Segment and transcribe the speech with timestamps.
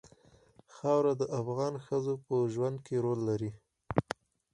[0.75, 3.51] خاوره د افغان ښځو په ژوند کې رول لري.